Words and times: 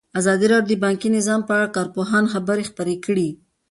ازادي 0.19 0.45
راډیو 0.53 0.77
د 0.79 0.81
بانکي 0.83 1.09
نظام 1.17 1.41
په 1.45 1.51
اړه 1.57 1.67
د 1.69 1.75
کارپوهانو 1.77 2.31
خبرې 2.33 2.63
خپرې 2.69 2.95
کړي. 3.05 3.29